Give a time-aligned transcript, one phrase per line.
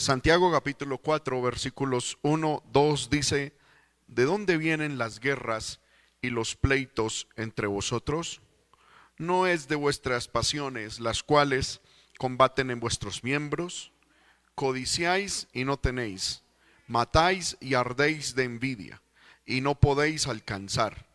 [0.00, 3.52] Santiago capítulo 4 versículos 1, 2 dice,
[4.06, 5.78] ¿de dónde vienen las guerras
[6.22, 8.40] y los pleitos entre vosotros?
[9.18, 11.82] ¿No es de vuestras pasiones las cuales
[12.16, 13.92] combaten en vuestros miembros?
[14.54, 16.44] Codiciáis y no tenéis,
[16.86, 19.02] matáis y ardéis de envidia
[19.44, 21.08] y no podéis alcanzar.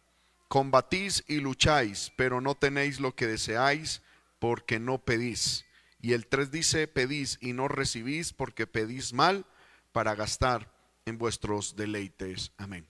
[0.47, 4.03] Combatís y lucháis, pero no tenéis lo que deseáis
[4.37, 5.65] porque no pedís.
[6.05, 9.43] Y el 3 dice, pedís y no recibís porque pedís mal
[9.91, 10.69] para gastar
[11.07, 12.51] en vuestros deleites.
[12.57, 12.85] Amén.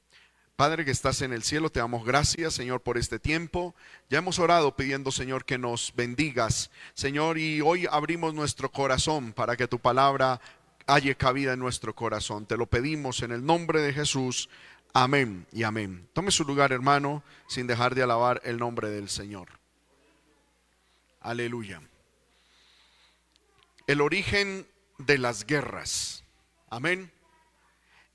[0.58, 3.74] Padre que estás en el cielo, te damos gracias, Señor, por este tiempo.
[4.10, 9.56] Ya hemos orado pidiendo, Señor, que nos bendigas, Señor, y hoy abrimos nuestro corazón para
[9.56, 10.42] que tu palabra
[10.86, 12.46] haya cabida en nuestro corazón.
[12.46, 14.50] Te lo pedimos en el nombre de Jesús.
[14.92, 16.06] Amén y amén.
[16.12, 19.48] Tome su lugar, hermano, sin dejar de alabar el nombre del Señor.
[21.22, 21.82] Aleluya.
[23.88, 24.68] El origen
[24.98, 26.24] de las guerras.
[26.72, 27.12] Amén.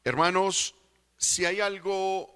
[0.03, 0.75] Hermanos,
[1.17, 2.29] si hay algo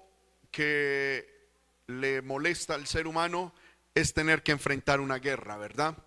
[0.51, 1.49] que
[1.87, 3.53] le molesta al ser humano
[3.93, 5.97] es tener que enfrentar una guerra, ¿verdad?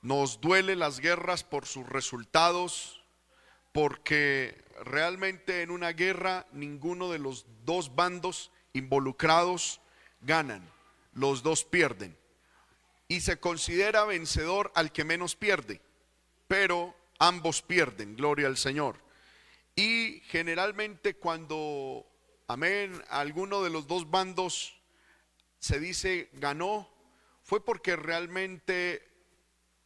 [0.00, 3.04] Nos duele las guerras por sus resultados,
[3.72, 9.82] porque realmente en una guerra ninguno de los dos bandos involucrados
[10.22, 10.66] ganan,
[11.12, 12.16] los dos pierden.
[13.06, 15.82] Y se considera vencedor al que menos pierde,
[16.52, 18.98] pero ambos pierden, gloria al Señor.
[19.74, 22.06] Y generalmente cuando,
[22.46, 24.78] amén, alguno de los dos bandos
[25.58, 26.90] se dice ganó,
[27.42, 29.02] fue porque realmente,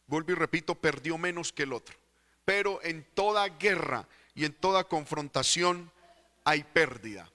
[0.07, 1.95] vuelvo y repito, perdió menos que el otro.
[2.43, 5.89] Pero en toda guerra y en toda confrontación
[6.43, 7.31] hay pérdida.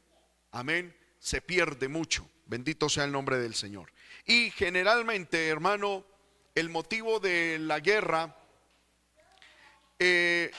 [0.50, 0.94] Amén.
[1.18, 2.28] Se pierde mucho.
[2.44, 3.94] Bendito sea el nombre del Señor.
[4.26, 6.04] Y generalmente, hermano,
[6.54, 8.36] el motivo de la guerra
[10.04, 10.50] eh,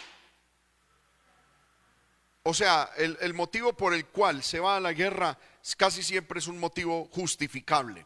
[2.44, 5.38] o sea, el, motivo por el cual se va a la guerra
[5.76, 8.06] casi siempre es un motivo justificable,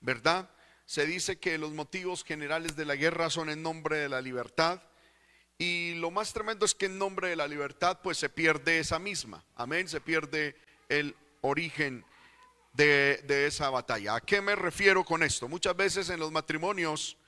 [0.00, 0.48] ¿verdad?
[0.86, 4.82] Se dice que los motivos generales de la guerra son en nombre de la libertad.
[5.58, 8.98] Y lo más tremendo es que en nombre de la libertad pues se pierde esa
[8.98, 9.44] misma.
[9.56, 10.56] Amén, se pierde
[10.88, 12.06] el origen
[12.72, 14.14] de, de, esa batalla.
[14.14, 15.46] ¿A qué me refiero con esto?
[15.46, 17.18] Muchas veces en los matrimonios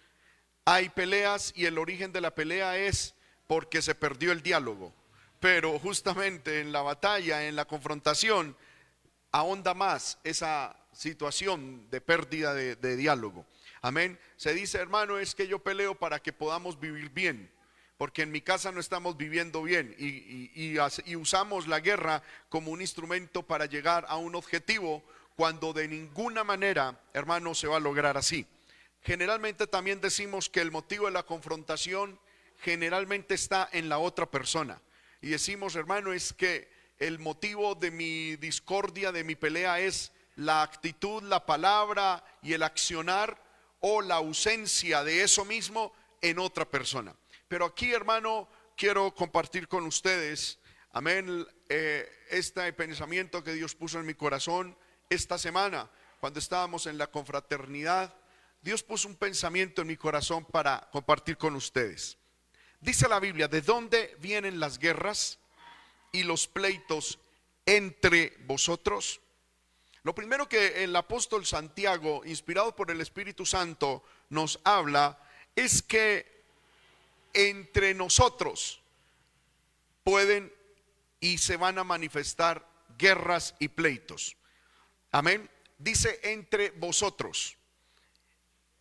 [0.64, 3.14] hay peleas y el origen de la pelea es
[3.52, 4.94] porque se perdió el diálogo
[5.42, 8.56] pero justamente en la batalla, en la confrontación,
[9.32, 13.44] ahonda más esa situación de pérdida de, diálogo.
[13.80, 14.20] Amén.
[14.36, 17.50] Se dice, hermano, es que yo peleo para que podamos vivir bien,
[17.98, 20.78] porque en mi casa no estamos viviendo bien y,
[21.16, 25.02] usamos la guerra como un instrumento para llegar a un objetivo
[25.34, 28.46] cuando de ninguna manera, hermano, se va a lograr así.
[29.02, 32.16] Generalmente también decimos que el motivo de la confrontación
[32.62, 34.80] generalmente está en la otra persona
[35.20, 40.62] y decimos, hermano, es que el motivo de mi discordia, de mi pelea es la
[40.62, 43.40] actitud, la palabra y el accionar
[43.80, 47.14] o la ausencia de eso mismo en otra persona.
[47.48, 50.58] Pero aquí, hermano, quiero compartir con ustedes,
[50.92, 54.76] amén, eh, este pensamiento que Dios puso en mi corazón
[55.10, 55.90] esta semana,
[56.20, 58.14] cuando estábamos en la confraternidad.
[58.60, 62.16] Dios puso un pensamiento en mi corazón para compartir con ustedes.
[62.82, 65.38] Dice la Biblia, ¿de dónde vienen las guerras
[66.10, 67.20] y los pleitos
[67.65, 69.20] entre vosotros?
[70.03, 75.16] Lo primero que el apóstol Santiago, inspirado por el Espíritu Santo, nos habla
[75.54, 76.42] es que
[77.32, 78.81] entre nosotros
[80.03, 80.53] pueden
[81.21, 82.66] y se van a manifestar
[82.98, 84.37] guerras y pleitos.
[85.12, 85.48] Amén.
[85.78, 87.56] Dice entre vosotros.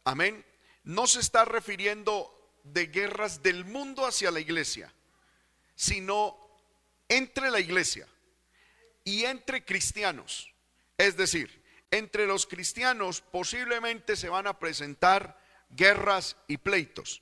[0.05, 0.43] Amén.
[0.85, 4.93] No se está refiriendo de guerras del mundo hacia la iglesia,
[5.75, 6.37] sino
[7.09, 8.07] entre la iglesia
[9.03, 10.53] y entre cristianos.
[10.97, 15.39] Es decir, entre los cristianos posiblemente se van a presentar
[15.69, 17.21] guerras y pleitos.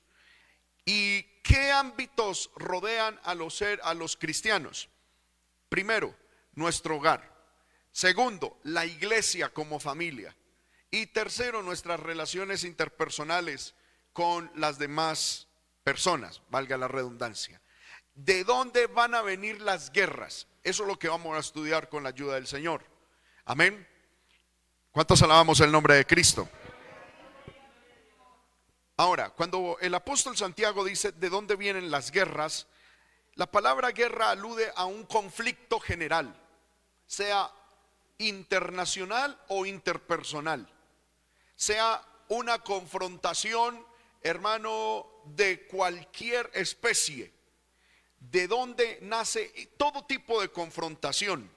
[0.84, 4.88] ¿Y qué ámbitos rodean a los, a los cristianos?
[5.68, 6.16] Primero,
[6.54, 7.30] nuestro hogar.
[7.92, 10.36] Segundo, la iglesia como familia.
[10.90, 13.74] Y tercero, nuestras relaciones interpersonales
[14.12, 15.48] con las demás
[15.84, 17.60] personas, valga la redundancia.
[18.14, 20.46] ¿De dónde van a venir las guerras?
[20.62, 22.84] Eso es lo que vamos a estudiar con la ayuda del Señor.
[23.44, 23.86] Amén.
[24.90, 26.48] ¿Cuántos alabamos el nombre de Cristo?
[28.96, 32.66] Ahora, cuando el apóstol Santiago dice de dónde vienen las guerras,
[33.34, 36.38] la palabra guerra alude a un conflicto general,
[37.06, 37.50] sea
[38.18, 40.68] internacional o interpersonal,
[41.56, 43.86] sea una confrontación
[44.22, 47.32] hermano, de cualquier especie,
[48.18, 51.50] de dónde nace todo tipo de confrontación,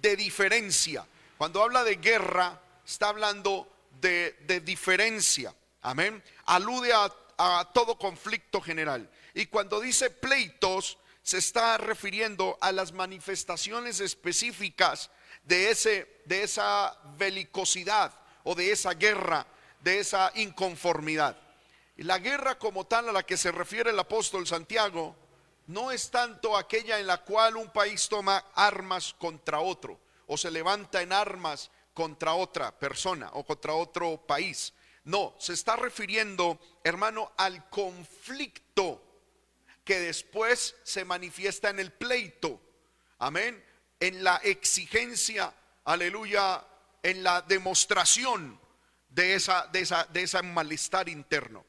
[0.00, 1.06] de diferencia.
[1.38, 3.68] Cuando habla de guerra, está hablando
[4.00, 5.54] de, diferencia.
[5.82, 6.22] Amén.
[6.46, 9.08] Alude a, a todo conflicto general.
[9.34, 15.10] Y cuando dice pleitos, se está refiriendo a las manifestaciones específicas
[15.44, 18.12] de, ese, de esa belicosidad
[18.44, 19.46] o de esa guerra,
[19.80, 21.38] de esa inconformidad.
[21.96, 25.14] La guerra como tal a la que se refiere el apóstol Santiago
[25.66, 30.50] no es tanto aquella en la cual un país toma armas contra otro o se
[30.50, 34.72] levanta en armas contra otra persona o contra otro país.
[35.04, 39.02] No, se está refiriendo, hermano, al conflicto
[39.84, 42.60] que después se manifiesta en el pleito.
[43.18, 43.62] Amén.
[44.00, 45.52] En la exigencia,
[45.84, 46.64] aleluya,
[47.02, 48.60] en la demostración
[49.08, 51.66] de esa de esa de ese malestar interno.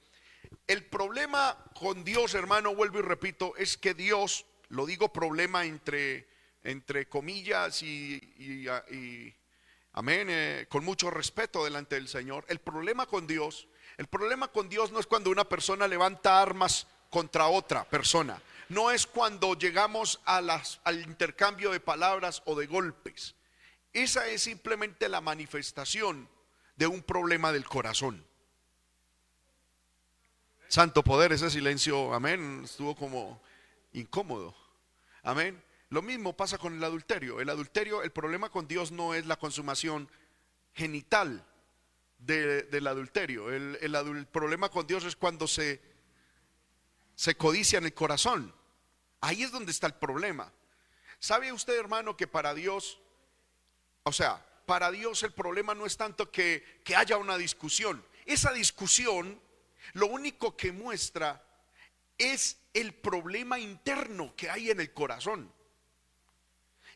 [0.68, 6.28] El problema con Dios, hermano, vuelvo y repito, es que Dios, lo digo problema entre
[6.64, 8.66] entre comillas y,
[9.94, 12.46] amén, eh, con mucho respeto delante del Señor.
[12.48, 13.68] El problema con Dios,
[13.98, 18.42] el problema con Dios no es cuando una persona levanta armas contra otra persona.
[18.70, 23.36] No es cuando llegamos a las, al intercambio de palabras o de golpes.
[23.92, 26.28] Esa es simplemente la manifestación
[26.76, 28.26] de un problema del corazón.
[30.74, 33.40] Santo poder, ese silencio, amén, estuvo como
[33.92, 34.56] incómodo.
[35.22, 35.64] Amén.
[35.90, 37.40] Lo mismo pasa con el adulterio.
[37.40, 40.10] El adulterio, el problema con Dios no es la consumación
[40.74, 41.46] genital
[42.18, 43.52] del adulterio.
[43.52, 45.80] El, el problema con Dios es cuando se
[47.14, 48.52] se codicia en el corazón.
[49.22, 50.52] Ahí es donde está el problema.
[51.20, 53.00] ¿Sabe usted, hermano, que para Dios,
[54.02, 58.04] o sea, para Dios el problema no es tanto que, que haya una discusión.
[58.26, 59.40] Esa discusión
[59.94, 61.44] lo único que muestra
[62.18, 65.52] es el problema interno que hay en el corazón.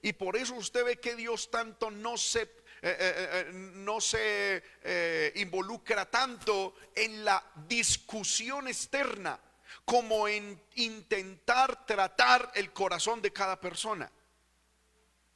[0.01, 2.48] Y por eso usted ve que Dios tanto no se, eh,
[2.81, 4.63] eh, eh, no se
[5.36, 9.40] involucra tanto en la discusión externa
[9.86, 14.12] como en intentar tratar el corazón de cada persona.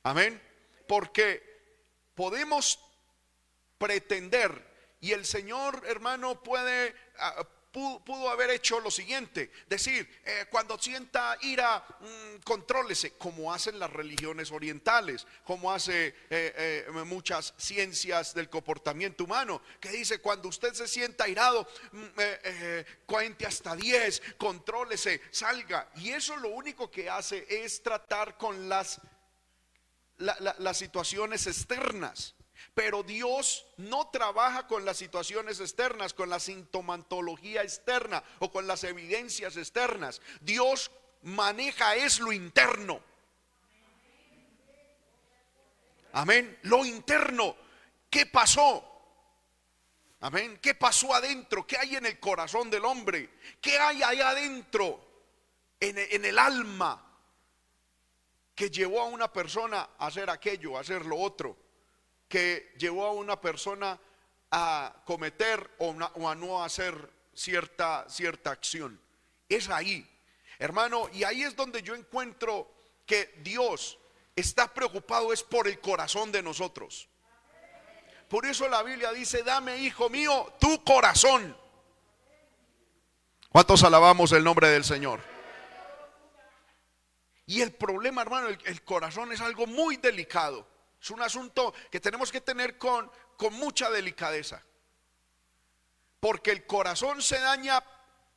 [0.04, 0.42] Amén.
[0.88, 1.42] Porque
[2.15, 2.80] podemos
[3.77, 4.69] pretender,
[5.00, 11.38] y el Señor hermano puede ah, pudo, haber hecho lo siguiente, decir, eh, cuando sienta
[11.41, 18.50] ira, mm, contrólese, como hacen las religiones orientales, como hace eh, eh, muchas ciencias del
[18.50, 22.07] comportamiento humano, que dice, cuando usted se sienta irado, mm,
[23.06, 25.89] cuente hasta 10, contrólese, salga.
[25.95, 29.00] Y eso lo único que hace es tratar con las,
[30.18, 32.35] las situaciones externas.
[32.73, 38.83] Pero Dios no trabaja con las situaciones externas, con la sintomatología externa o con las
[38.83, 40.21] evidencias externas.
[40.39, 40.91] Dios
[41.23, 43.01] maneja es lo interno.
[46.13, 46.57] Amén.
[46.63, 47.55] Lo interno.
[48.09, 48.87] ¿Qué pasó?
[50.21, 50.59] Amén.
[50.61, 51.65] ¿Qué pasó adentro?
[51.65, 53.29] ¿Qué hay en el corazón del hombre?
[53.59, 55.09] ¿Qué hay allá adentro?
[55.79, 57.03] En, en el alma
[58.53, 61.57] que llevó a una persona a hacer aquello, a hacer lo otro
[62.31, 64.00] que llevó a una persona
[64.51, 65.94] a cometer o,
[66.30, 69.00] a no hacer cierta, cierta acción.
[69.50, 70.10] Es ahí,
[70.57, 72.72] hermano, y ahí es donde yo encuentro
[73.06, 74.00] que Dios
[74.33, 77.09] está preocupado es por el corazón de nosotros.
[78.30, 81.57] Por eso la Biblia dice, dame, hijo mío, tu corazón.
[83.50, 85.19] ¿Cuántos alabamos el nombre del Señor?
[87.45, 90.70] Y el problema, hermano, el corazón es algo muy delicado.
[91.01, 94.61] Es un asunto que tenemos que tener con, con mucha delicadeza.
[96.19, 97.83] Porque el corazón se daña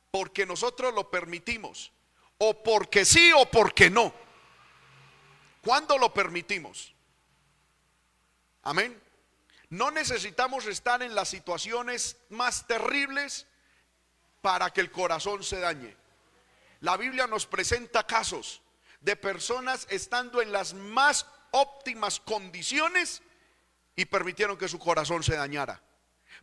[0.09, 1.91] porque nosotros lo permitimos.
[2.39, 4.13] O porque sí o porque no.
[5.61, 6.93] ¿Cuándo lo permitimos?
[8.63, 8.99] Amén.
[9.69, 13.45] No necesitamos estar en las situaciones más terribles
[14.41, 15.95] para que el corazón se dañe.
[16.81, 18.61] La Biblia nos presenta casos
[19.01, 21.25] de personas estando en las más
[21.55, 23.21] óptimas condiciones
[23.95, 25.81] y permitieron que su corazón se dañara.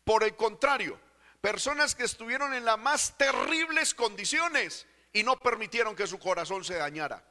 [0.05, 0.99] Por el contrario,
[1.41, 6.77] personas que estuvieron en las más terribles condiciones y no permitieron que su corazón se
[6.77, 7.23] dañara.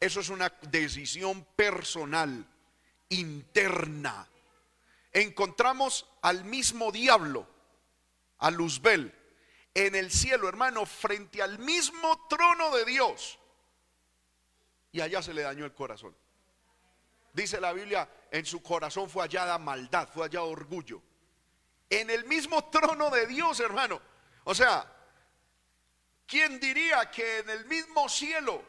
[0.00, 2.46] Eso es una decisión personal,
[3.10, 4.26] interna.
[5.12, 7.46] Encontramos al mismo diablo,
[8.38, 9.14] a Luzbel,
[9.74, 13.38] en el cielo, hermano, frente al mismo trono de Dios.
[14.92, 16.16] Y allá se le dañó el corazón.
[17.38, 21.00] Dice la Biblia, en su corazón fue hallada maldad, fue hallado orgullo.
[21.88, 24.02] En el mismo trono de Dios, hermano.
[24.42, 24.92] O sea,
[26.26, 28.60] ¿quién diría que en el mismo cielo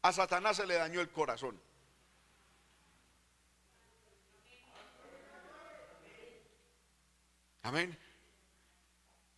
[0.00, 1.60] A Satanás se le dañó el corazón.
[7.62, 7.98] Amén.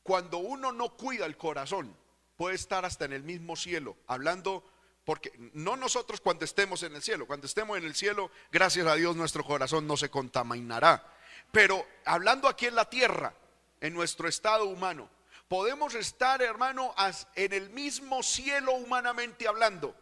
[0.02, 1.97] Cuando uno no cuida el corazón,
[2.37, 4.69] puede estar hasta en el mismo cielo, hablando,
[5.11, 8.95] porque no nosotros cuando estemos en el cielo, cuando estemos en el cielo, gracias a
[8.95, 11.05] Dios nuestro corazón no se contaminará.
[11.50, 13.35] Pero hablando aquí en la tierra,
[13.81, 15.11] en nuestro estado humano,
[15.49, 16.95] podemos estar, hermano,
[17.35, 19.97] en el mismo cielo humanamente hablando,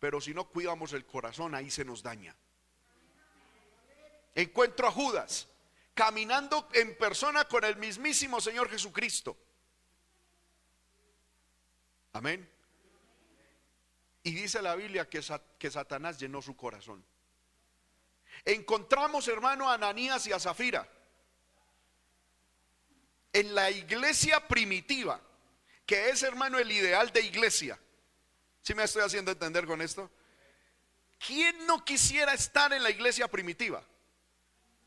[0.00, 2.34] pero si no cuidamos el corazón, ahí se nos daña.
[4.34, 5.46] Encuentro a Judas
[5.94, 9.36] caminando en persona con el mismísimo Señor Jesucristo.
[12.12, 12.50] Amén.
[14.22, 15.20] Y dice la Biblia que,
[15.58, 17.04] que Satanás llenó su corazón.
[18.44, 20.88] Encontramos, hermano, a Ananías y a Zafira
[23.32, 25.20] en la iglesia primitiva,
[25.86, 27.78] que es, hermano, el ideal de iglesia.
[28.62, 30.10] ¿Sí me estoy haciendo entender con esto?
[31.24, 33.84] ¿Quién no quisiera estar en la iglesia primitiva?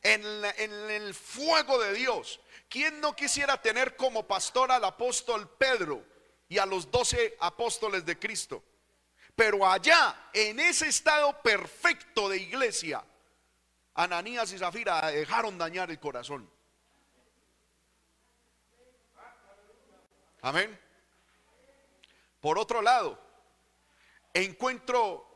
[0.04, 2.40] en, el fuego de Dios.
[2.68, 6.04] ¿Quién no quisiera tener como pastor al apóstol Pedro
[6.48, 8.62] y a los doce apóstoles de Cristo?
[9.34, 13.04] Pero allá, en ese estado perfecto de iglesia,
[13.94, 16.48] Ananías y Zafira dejaron dañar el corazón.
[20.42, 20.78] Amén.
[22.40, 23.18] Por otro lado,
[24.32, 25.26] encuentro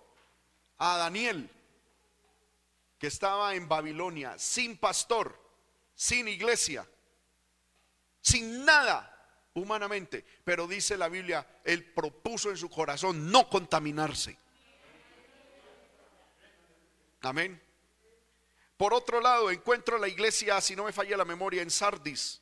[0.78, 1.50] a Daniel
[2.98, 5.40] que estaba en Babilonia, sin pastor,
[5.94, 6.86] sin iglesia,
[8.20, 9.17] sin nada
[9.58, 10.24] humanamente.
[10.44, 14.36] Pero dice la Biblia, él propuso en su corazón no contaminarse.
[17.22, 17.60] Amén.
[18.76, 22.40] Por otro lado, encuentro la iglesia, si no me falla la memoria, en Sardis.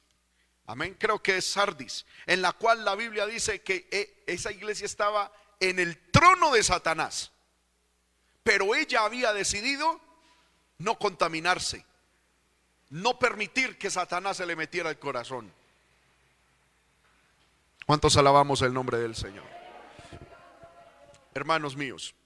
[0.67, 0.97] Amén.
[0.99, 5.33] Creo que es Sardis, en la cual la Biblia dice que eh, esa iglesia estaba
[5.61, 7.33] en el trono de Satanás.
[8.43, 10.01] Pero ella había decidido
[10.79, 11.85] no contaminarse,
[12.91, 15.53] no permitir que Satanás se le metiera el corazón.
[17.87, 19.47] ¿Cuántos alabamos el nombre del Señor?
[21.35, 22.17] Hermanos míos,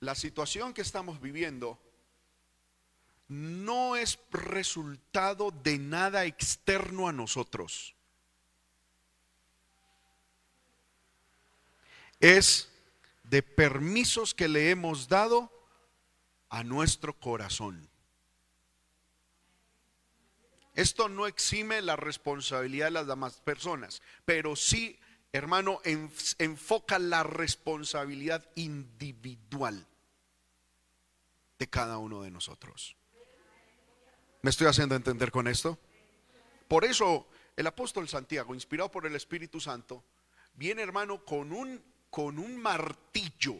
[0.00, 1.80] la situación que estamos viviendo
[3.28, 7.94] no es resultado de nada externo a nosotros.
[12.20, 12.68] Es
[13.22, 15.50] de permisos que le hemos dado
[16.50, 17.91] a nuestro corazón.
[20.74, 24.98] Esto no exime la responsabilidad de las demás personas, pero sí,
[25.32, 29.86] hermano, enfoca la responsabilidad individual
[31.58, 32.96] de cada uno de nosotros.
[34.40, 35.78] ¿Me estoy haciendo entender con esto?
[36.68, 40.04] Por eso el apóstol Santiago, inspirado por el Espíritu Santo,
[40.54, 43.56] viene, hermano, con un con un martillo,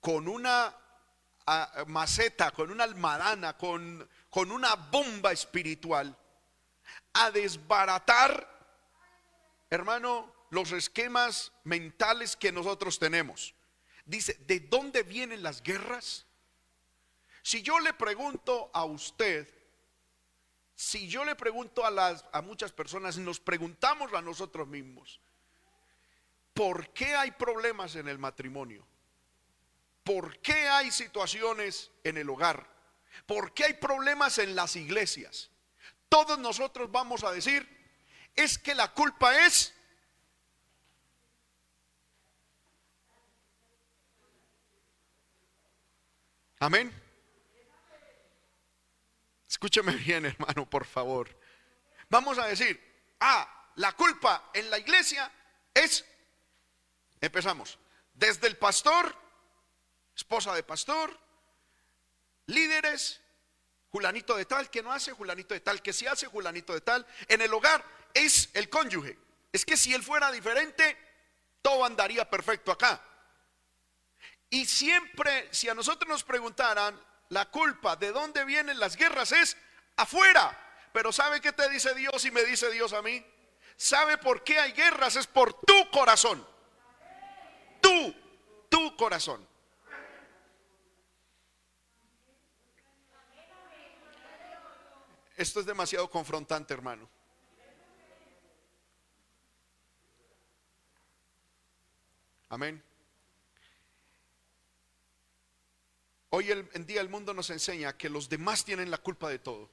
[0.00, 0.74] con una
[1.46, 6.16] ah, maceta, con una almadana, con, con una bomba espiritual,
[7.12, 8.48] a desbaratar,
[9.70, 13.54] hermano, los esquemas mentales que nosotros tenemos.
[14.04, 16.26] Dice, ¿de dónde vienen las guerras?
[17.42, 19.48] Si yo le pregunto a usted,
[20.74, 25.20] si yo le pregunto a, las, a muchas personas, nos preguntamos a nosotros mismos,
[26.54, 28.86] ¿Por qué hay problemas en el matrimonio?
[30.04, 32.68] ¿Por qué hay situaciones en el hogar?
[33.26, 35.50] ¿Por qué hay problemas en las iglesias?
[36.08, 37.66] Todos nosotros vamos a decir,
[38.34, 39.74] es que la culpa es...
[46.58, 46.92] Amén.
[49.48, 51.28] Escúcheme bien, hermano, por favor.
[52.08, 52.80] Vamos a decir,
[53.20, 55.30] ah, la culpa en la iglesia
[55.74, 56.04] es
[57.22, 57.78] Empezamos.
[58.12, 59.16] Desde el pastor,
[60.14, 61.18] esposa de pastor,
[62.46, 63.20] líderes,
[63.90, 67.06] Julanito de tal que no hace, Julanito de tal que sí hace, Julanito de tal.
[67.28, 67.84] En el hogar
[68.14, 69.18] es el cónyuge.
[69.52, 70.96] Es que si él fuera diferente,
[71.60, 73.00] todo andaría perfecto acá.
[74.48, 79.56] Y siempre, si a nosotros nos preguntaran, la culpa de dónde vienen las guerras es
[79.96, 80.58] afuera.
[80.92, 83.24] Pero ¿sabe qué te dice Dios y me dice Dios a mí?
[83.76, 85.16] ¿Sabe por qué hay guerras?
[85.16, 86.46] Es por tu corazón
[87.82, 88.14] tú,
[88.70, 89.46] tu corazón.
[95.42, 97.10] Esto es demasiado confrontante, hermano.
[102.48, 102.80] Amén.
[106.30, 109.68] Hoy en día el mundo nos enseña que los demás tienen la culpa de todo.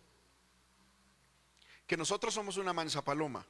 [1.85, 3.45] Que nosotros somos una mansa paloma.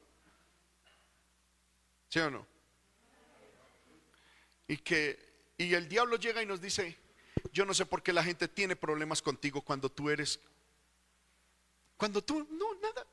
[2.10, 2.46] ¿Sí o no?
[4.68, 6.98] Y que y el diablo llega y nos dice,
[7.50, 10.38] yo no sé por qué la gente tiene problemas contigo cuando tú eres
[12.00, 13.06] cuando tú no nada.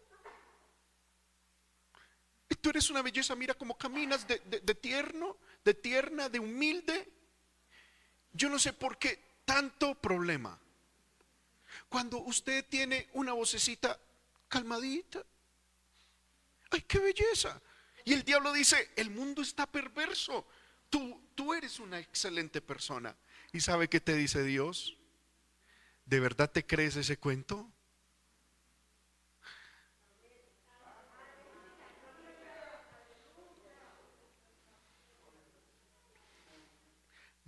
[2.61, 7.11] Tú eres una belleza, mira cómo caminas de, de tierno, de tierna, de humilde.
[8.31, 10.57] Yo no sé por qué tanto problema.
[11.89, 13.99] Cuando usted tiene una vocecita
[14.47, 15.21] calmadita.
[16.71, 17.61] ¡Ay, qué belleza!
[18.05, 20.47] Y el diablo dice, el mundo está perverso.
[20.89, 23.13] Tú, tú eres una excelente persona.
[23.51, 24.95] ¿Y sabe qué te dice Dios?
[26.05, 27.69] ¿De verdad te crees ese cuento?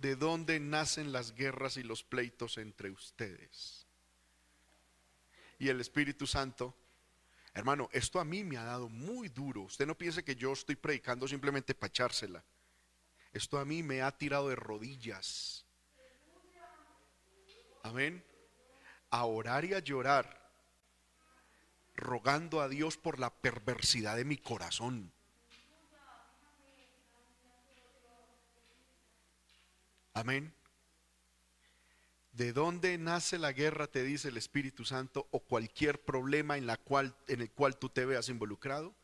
[0.00, 3.86] ¿De dónde nacen las guerras y los pleitos entre ustedes?
[5.58, 6.74] Y el Espíritu Santo,
[7.52, 9.60] hermano, esto a mí me ha dado muy duro.
[9.60, 12.42] Usted no piense que yo estoy predicando simplemente para echársela.
[13.34, 15.66] Esto a mí me ha tirado de rodillas.
[17.82, 18.24] Amén.
[19.10, 20.50] A orar y a llorar,
[21.94, 25.12] rogando a Dios por la perversidad de mi corazón.
[30.20, 30.52] Amén.
[32.32, 33.86] ¿De dónde nace la guerra?
[33.86, 37.88] Te dice el Espíritu Santo o cualquier problema en, la cual, en el cual tú
[37.88, 38.94] te veas involucrado.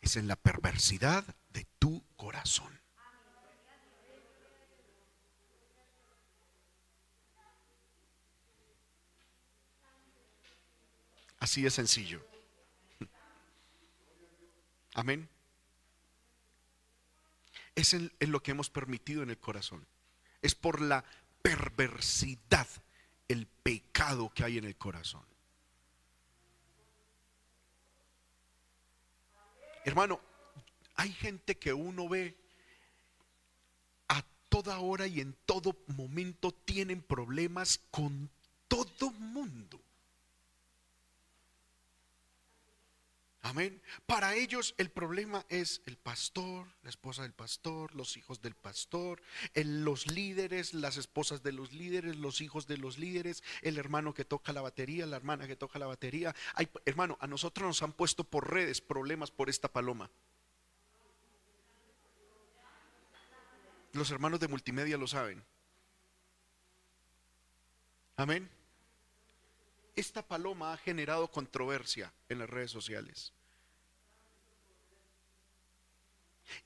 [0.00, 2.80] Es en la perversidad de tu corazón.
[11.38, 12.26] Así de sencillo.
[14.94, 15.28] Amén.
[17.76, 19.86] Es en, en, lo que hemos permitido en el corazón.
[20.42, 21.04] Es por la
[21.42, 22.66] perversidad,
[23.28, 25.24] el pecado que hay en el corazón.
[29.84, 30.20] Hermano,
[30.96, 32.36] hay gente que uno ve
[34.08, 38.30] a toda hora y en todo momento tienen problemas con
[38.68, 39.80] todo mundo.
[43.42, 43.80] Amén.
[44.04, 49.22] Para ellos el problema es el pastor, la esposa del pastor, los hijos del pastor,
[49.54, 54.26] los líderes, las esposas de los líderes, los hijos de los líderes, el hermano que
[54.26, 56.34] toca la batería, la hermana que toca la batería.
[56.54, 60.10] Hay, hermano, a nosotros nos han puesto por redes problemas por esta paloma.
[63.94, 65.42] Los hermanos de multimedia lo saben.
[68.16, 68.59] Amén
[69.96, 73.32] esta paloma ha generado controversia en las redes sociales.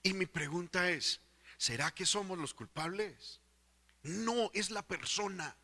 [0.02, 1.20] Y mi pregunta es,
[1.56, 3.40] ¿será que somos los culpables?
[4.02, 5.56] No, es la persona.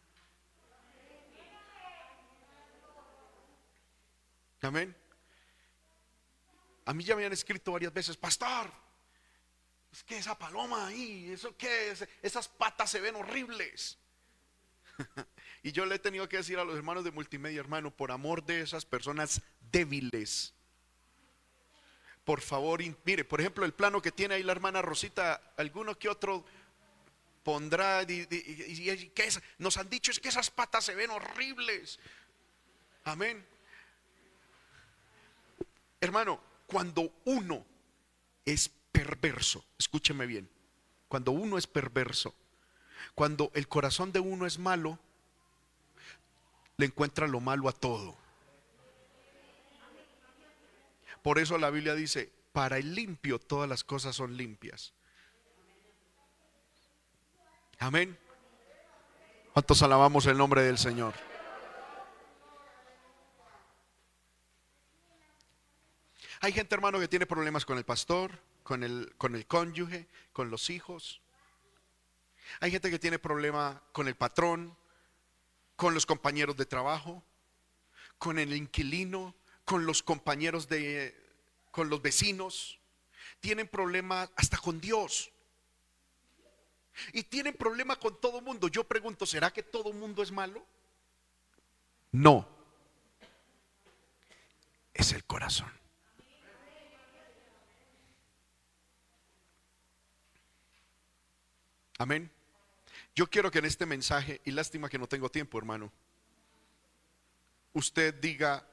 [4.63, 4.95] Amén.
[6.85, 8.71] A mí ya me han escrito varias veces, pastor,
[9.93, 13.99] es que esa paloma ahí, eso que esas patas se ven horribles.
[15.63, 18.45] Y yo le he tenido que decir a los hermanos de multimedia, hermano, por amor
[18.45, 20.55] de esas personas débiles,
[22.25, 26.09] por favor, mire, por ejemplo, el plano que tiene ahí la hermana Rosita, alguno que
[26.09, 26.45] otro
[27.43, 31.99] pondrá, y, que nos han dicho es que esas patas se ven horribles.
[33.05, 33.45] Amén.
[36.01, 37.67] Hermano, cuando uno
[38.45, 40.49] es perverso, escúcheme bien,
[41.09, 42.35] cuando uno es perverso,
[43.15, 44.99] cuando el corazón de uno es malo,
[46.81, 48.17] le encuentra lo malo a todo.
[51.23, 54.95] Por eso la Biblia dice, para el limpio todas las cosas son limpias.
[57.79, 58.19] Amén.
[59.53, 61.15] ¿Cuántos alabamos el nombre del Señor?
[66.41, 70.51] Hay gente, hermano, que tiene problemas con el pastor, con el, con el cónyuge, con
[70.51, 71.21] los hijos.
[72.61, 74.75] Hay gente que tiene problema con el patrón,
[75.81, 77.25] con los compañeros de trabajo,
[78.19, 81.19] con el inquilino, con los compañeros de,
[81.71, 82.79] con los vecinos.
[83.41, 85.33] Tienen problemas hasta con Dios.
[87.15, 88.69] Y tienen problema con todo mundo.
[88.69, 90.63] Yo pregunto, ¿será que todo mundo es malo?
[92.13, 92.47] No.
[94.93, 95.73] Es el corazón.
[101.97, 102.31] Amén.
[103.15, 105.93] Yo quiero que en este mensaje, y lástima que no tengo tiempo, hermano,
[107.73, 108.67] usted diga,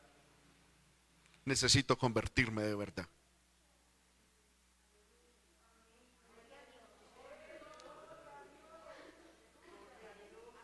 [1.45, 3.07] necesito convertirme de verdad.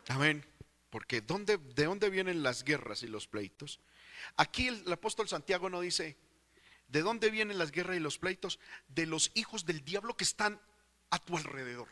[0.10, 0.46] Amén.
[0.90, 3.80] Porque ¿dónde, ¿de dónde vienen las guerras y los pleitos?
[4.38, 6.18] Aquí el, el apóstol Santiago no dice,
[6.94, 8.60] ¿De dónde vienen las guerras y los pleitos?
[8.88, 10.62] De los hijos del diablo que están
[11.10, 11.88] a tu alrededor.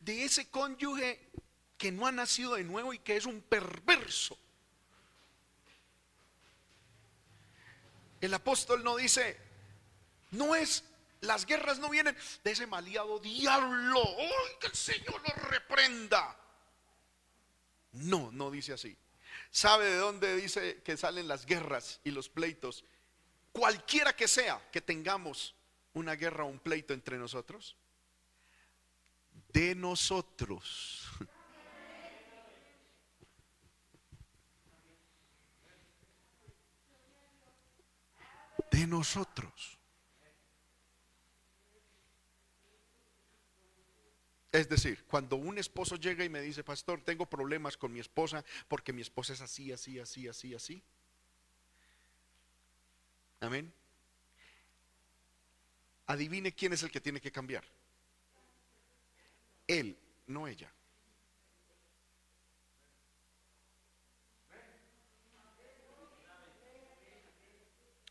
[0.00, 1.30] De ese cónyuge
[1.76, 4.38] que no ha nacido de nuevo y que es un perverso.
[8.20, 9.36] El apóstol no dice,
[10.30, 10.84] no es,
[11.20, 14.02] las guerras no vienen de ese maleado diablo.
[14.18, 16.36] ¡Ay, que el Señor lo reprenda!
[17.92, 18.96] No, no dice así.
[19.50, 22.84] ¿Sabe de dónde dice que salen las guerras y los pleitos?
[23.52, 25.54] Cualquiera que sea que tengamos
[25.92, 27.76] una guerra o un pleito entre nosotros.
[29.54, 31.08] De nosotros.
[38.72, 39.78] De nosotros.
[44.50, 48.44] Es decir, cuando un esposo llega y me dice, pastor, tengo problemas con mi esposa
[48.66, 50.82] porque mi esposa es así, así, así, así, así.
[53.38, 53.72] Amén.
[56.08, 57.64] Adivine quién es el que tiene que cambiar.
[59.66, 59.96] Él,
[60.26, 60.70] no ella.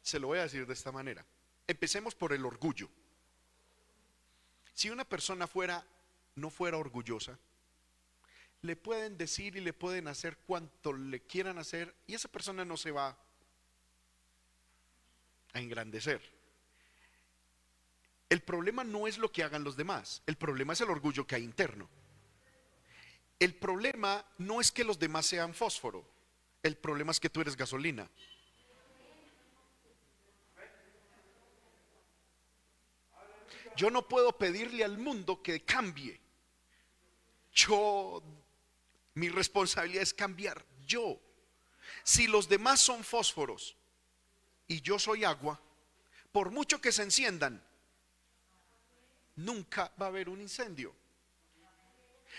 [0.01, 1.25] Se lo voy a decir de esta manera.
[1.67, 2.89] Empecemos por el orgullo.
[4.73, 5.85] Si una persona fuera
[6.35, 7.37] no fuera orgullosa,
[8.61, 12.77] le pueden decir y le pueden hacer cuanto le quieran hacer y esa persona no
[12.77, 13.17] se va
[15.53, 16.21] a engrandecer.
[18.33, 21.35] El problema no es lo que hagan los demás, el problema es el orgullo que
[21.35, 21.87] hay interno.
[23.37, 26.03] El problema no es que los demás sean fósforo,
[26.63, 28.09] el problema es que tú eres gasolina.
[33.75, 36.19] Yo no puedo pedirle al mundo que cambie
[37.53, 38.23] yo,
[39.13, 41.19] mi responsabilidad es cambiar yo.
[42.03, 43.75] Si los demás son fósforos
[44.67, 45.61] y yo soy agua,
[46.31, 47.63] por mucho que se enciendan,
[49.35, 50.95] nunca va a haber un incendio.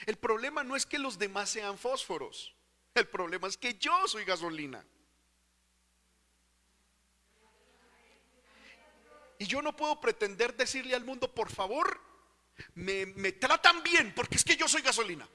[0.07, 2.55] El problema no es que los demás sean fósforos,
[2.95, 4.85] el problema es que yo soy gasolina.
[9.39, 12.01] Y yo no puedo pretender decirle al mundo, por favor,
[12.75, 15.29] me, tratan bien porque es que yo soy gasolina.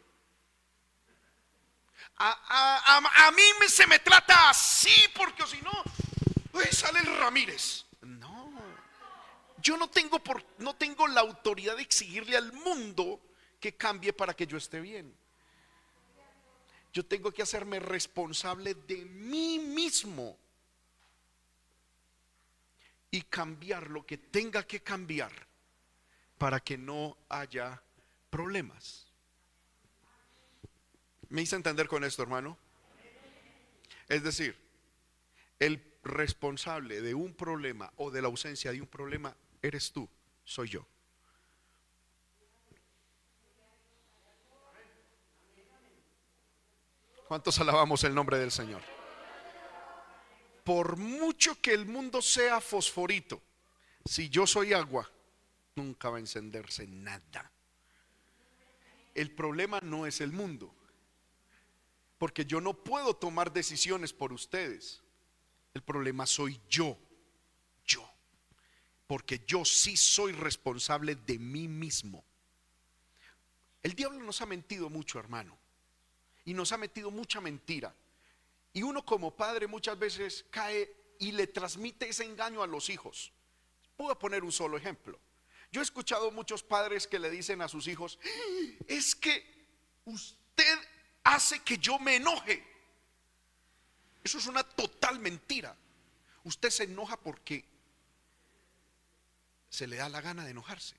[2.17, 5.71] A, mí me, se me trata así porque si no,
[6.71, 7.85] sale el Ramírez.
[9.61, 13.19] Yo no tengo, por, no tengo la autoridad de exigirle al mundo
[13.59, 15.13] que cambie para que yo esté bien.
[16.93, 20.37] Yo tengo que hacerme responsable de mí mismo
[23.11, 25.31] y cambiar lo que tenga que cambiar
[26.37, 27.81] para que no haya
[28.29, 29.07] problemas.
[31.29, 32.57] ¿Me hice entender con esto, hermano?
[34.07, 34.55] Es decir,
[35.59, 40.07] el responsable de un problema o de la ausencia de un problema eres tú,
[40.43, 40.85] soy yo.
[47.27, 48.81] ¿Cuántos alabamos el nombre del Señor?
[50.63, 53.41] Por mucho que el mundo sea fosforito,
[54.03, 55.09] si yo soy agua,
[55.75, 57.51] nunca va a encenderse nada.
[59.13, 60.73] El problema no es el mundo,
[62.17, 65.03] porque yo no puedo tomar decisiones por ustedes.
[65.73, 66.97] El problema soy yo,
[69.09, 72.23] porque yo sí soy responsable de mí mismo.
[73.81, 75.57] El diablo nos ha mentido mucho, hermano,
[76.45, 77.91] y nos ha metido mucha mentira.
[78.71, 83.31] Y uno como padre muchas veces cae y le transmite ese engaño a los hijos.
[83.97, 85.19] Puedo poner un solo ejemplo.
[85.71, 88.19] Yo he escuchado muchos padres que le dicen a sus hijos,
[88.87, 89.43] es que
[90.05, 90.77] usted
[91.23, 92.63] hace que yo me enoje.
[94.23, 95.75] Eso es una total mentira.
[96.43, 97.65] Usted se enoja porque
[99.69, 100.95] se le da la gana de enojarse.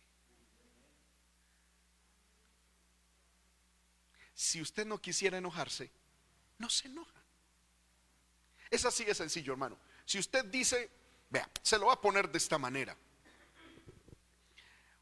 [4.35, 5.91] Si usted no quisiera enojarse,
[6.59, 7.21] no se enoja.
[8.71, 9.79] Es así de sencillo, hermano.
[10.07, 10.91] Si usted dice,
[11.29, 12.97] vea, se lo va a poner de esta manera.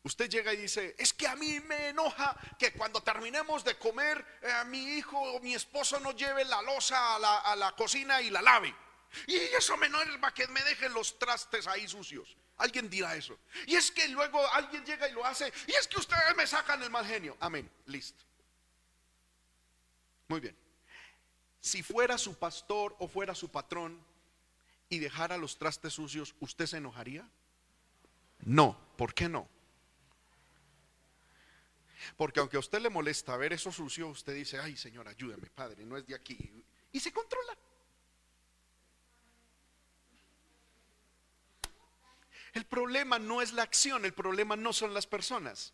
[0.02, 4.24] Usted llega y dice, es que a mí me enoja que cuando terminemos de comer,
[4.42, 8.30] a eh, mi hijo o mi esposo no lleve la losa a la, cocina y
[8.30, 8.74] la lave.
[9.26, 12.36] Y eso me enerva que me dejen los trastes ahí sucios.
[12.58, 13.38] Alguien dirá eso.
[13.66, 15.52] Y es que luego alguien llega y lo hace.
[15.66, 17.36] Y es que ustedes me sacan el mal genio.
[17.40, 17.70] Amén.
[17.86, 18.24] Listo.
[20.28, 20.56] Muy bien.
[21.60, 24.02] Si fuera su pastor o fuera su patrón
[24.88, 27.28] y dejara los trastes sucios, ¿usted se enojaría?
[28.40, 28.78] No.
[28.96, 29.48] ¿Por qué no?
[32.16, 35.84] Porque aunque a usted le molesta ver eso sucio, usted dice, ay Señor, ayúdame, Padre,
[35.84, 36.64] no es de aquí.
[36.92, 37.56] Y se controla.
[42.58, 45.72] El problema no es la acción, el problema no son las personas.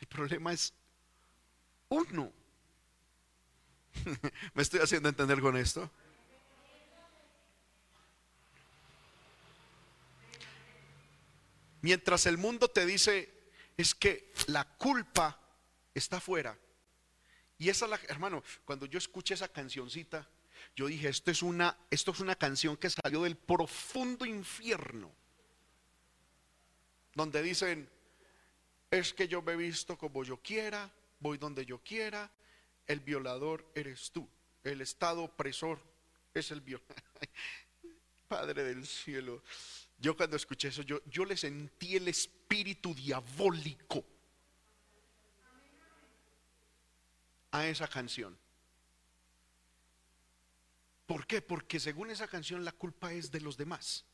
[0.00, 0.72] El problema es
[1.90, 2.32] uno.
[4.54, 5.90] ¿Me estoy haciendo entender con esto?
[11.82, 13.30] Mientras el mundo te dice,
[13.76, 15.38] es que la culpa
[15.94, 16.56] está afuera.
[17.58, 20.26] Y esa la, hermano, cuando yo escuché esa cancioncita,
[20.74, 25.12] yo dije, esto es una, esto es una canción que salió del profundo infierno.
[27.14, 27.90] Donde dicen,
[28.90, 32.30] es que yo me he visto como yo quiera, voy donde yo quiera,
[32.86, 34.28] el violador eres tú,
[34.64, 35.78] el estado opresor
[36.32, 36.96] es el violador.
[38.28, 39.42] Padre del cielo,
[39.98, 44.04] yo cuando escuché eso, yo, yo le sentí el espíritu diabólico
[47.50, 48.41] a esa canción.
[51.12, 51.42] ¿Por qué?
[51.42, 54.06] Porque según esa canción la culpa es de los demás.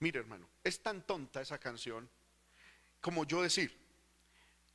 [0.00, 2.10] Mire hermano, es tan tonta esa canción
[3.00, 3.72] como yo decir,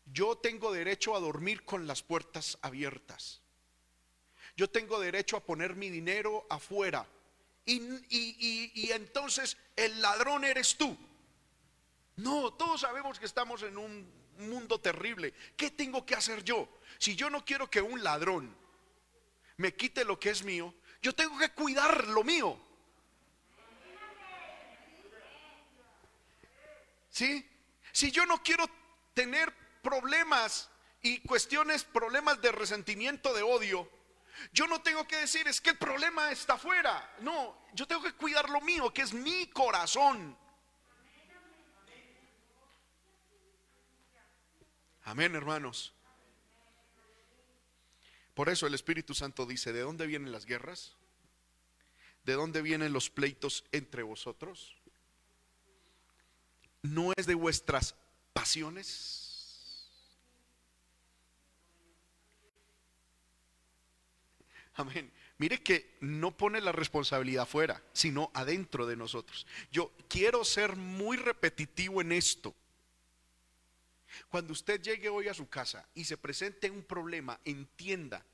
[0.06, 3.41] yo tengo derecho a dormir con las puertas abiertas.
[4.56, 7.06] Yo tengo derecho a poner mi dinero afuera
[7.65, 10.97] y, entonces el ladrón eres tú.
[12.15, 15.34] No, todos sabemos que estamos en un mundo terrible.
[15.58, 16.69] ¿Qué tengo que hacer yo?
[17.00, 18.56] Si yo no quiero que un ladrón
[19.58, 22.58] me quite lo que es mío, yo tengo que cuidar lo mío.
[27.10, 27.48] ¿Sí?
[27.92, 28.66] Si yo no quiero
[29.14, 30.70] tener problemas
[31.02, 33.90] y cuestiones, problemas de resentimiento, de odio,
[34.54, 37.16] yo no tengo que decir, es que el problema está afuera.
[37.20, 40.38] No, yo tengo que cuidar lo mío, que es mi corazón.
[45.04, 45.94] Amén, hermanos.
[48.34, 50.96] Por eso el Espíritu Santo dice, ¿de dónde vienen las guerras?
[52.24, 54.76] ¿De dónde vienen los pleitos entre vosotros?
[56.82, 57.96] ¿No es de vuestras
[58.34, 59.32] pasiones?
[64.76, 65.12] Amén.
[65.38, 69.48] Mire que no pone la responsabilidad fuera, sino adentro de nosotros.
[69.72, 72.56] Yo quiero ser muy repetitivo en esto.
[74.30, 78.26] Cuando usted llegue hoy a su casa y se presente un problema, entienda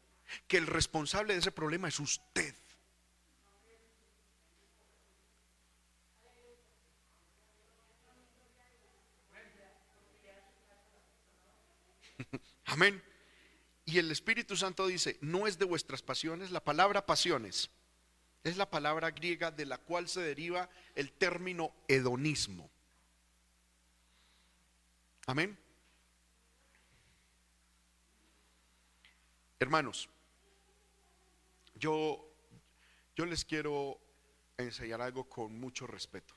[0.47, 2.53] que el responsable de ese problema es usted.
[12.65, 13.01] Amén.
[13.85, 17.69] Y el Espíritu Santo dice, no es de vuestras pasiones, la palabra pasiones
[18.43, 22.69] es la palabra griega de la cual se deriva el término hedonismo.
[25.25, 25.57] Amén.
[29.59, 30.09] Hermanos,
[31.75, 32.23] yo,
[33.15, 33.99] yo les quiero
[34.57, 36.35] enseñar algo con mucho respeto.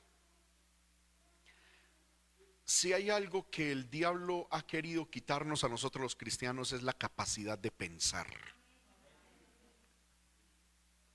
[2.65, 6.93] Si hay algo que el diablo ha querido quitarnos a nosotros los cristianos es la
[6.93, 8.27] capacidad de pensar,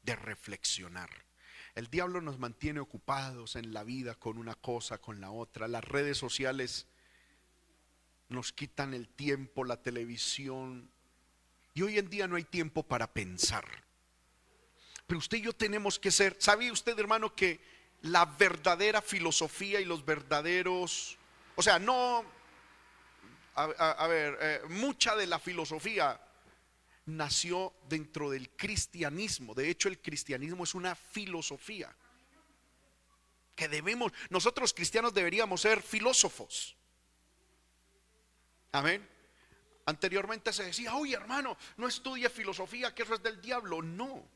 [0.03, 1.11] de reflexionar.
[1.75, 5.67] El diablo nos mantiene ocupados en la vida con una cosa, con la otra.
[5.67, 6.87] Las redes sociales
[8.29, 10.91] nos quitan el tiempo, la televisión,
[11.77, 13.67] y hoy en día no hay tiempo para pensar.
[15.07, 17.61] Pero usted y yo tenemos que ser, ¿sabía usted hermano que
[18.01, 21.19] la verdadera filosofía y los verdaderos,
[21.55, 22.25] o sea, no,
[23.57, 26.19] a, ver, eh, mucha de la filosofía
[27.05, 29.55] nació dentro del cristianismo.
[29.55, 31.95] De hecho, el cristianismo es una filosofía
[33.55, 36.75] que debemos, nosotros cristianos deberíamos ser filósofos.
[38.73, 39.07] Amén.
[39.87, 43.83] Anteriormente se decía, oye hermano, no estudie filosofía, que eso es del diablo.
[43.83, 44.27] No.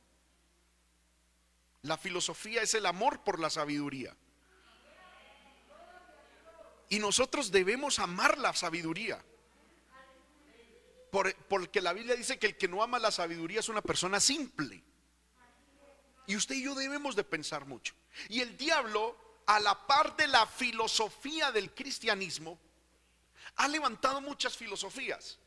[1.83, 4.17] La filosofía es el amor por la sabiduría.
[6.89, 9.23] Y nosotros debemos amar la sabiduría.
[11.49, 14.81] porque la Biblia dice que el que no ama la sabiduría es una persona simple.
[16.29, 17.95] Y usted y yo debemos de pensar mucho.
[18.29, 22.61] Y el diablo, a la par de la filosofía del cristianismo,
[23.57, 25.40] ha levantado muchas filosofías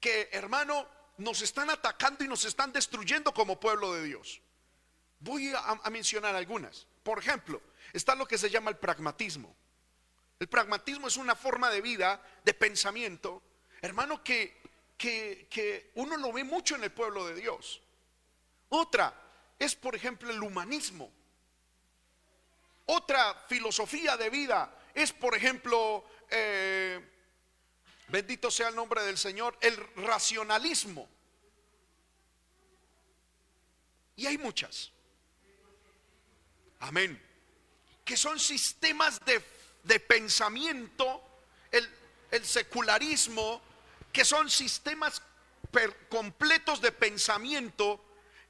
[0.00, 0.86] que, hermano,
[1.18, 4.40] nos están atacando y nos están destruyendo como pueblo de Dios.
[5.20, 6.86] Voy a, mencionar algunas.
[7.02, 7.60] Por ejemplo,
[7.92, 9.54] está lo que se llama el pragmatismo.
[10.38, 13.42] El pragmatismo es una forma de vida, de pensamiento,
[13.82, 14.60] hermano, que,
[14.96, 17.82] que, que uno lo ve mucho en el pueblo de Dios.
[18.68, 19.12] Otra
[19.58, 21.10] es, por ejemplo, el humanismo.
[22.86, 27.17] Otra filosofía de vida es, por ejemplo, eh,
[28.08, 31.08] bendito sea el nombre del Señor, el racionalismo.
[34.16, 34.90] Y hay muchas.
[36.80, 37.20] Amén.
[38.04, 39.44] que son sistemas de,
[39.84, 41.22] de pensamiento,
[41.70, 41.86] el,
[42.30, 43.60] el, secularismo,
[44.12, 45.20] que son sistemas
[46.08, 48.02] completos de pensamiento,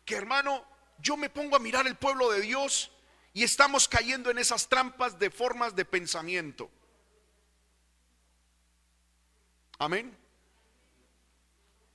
[0.04, 0.64] que hermano,
[1.00, 2.90] yo me pongo a mirar el pueblo de Dios
[3.32, 6.70] y estamos cayendo en esas trampas de formas de pensamiento.
[9.78, 10.16] Amén.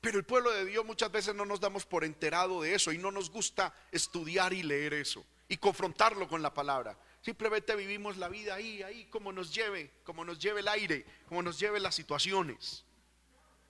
[0.01, 2.97] Pero el pueblo de Dios muchas veces no nos damos por enterado de eso y
[2.97, 6.97] no nos gusta estudiar y leer eso y confrontarlo con la palabra.
[7.21, 11.41] Simplemente vivimos la vida ahí, ahí, como nos lleve, como nos lleve el aire, como
[11.41, 12.83] nos lleve las situaciones.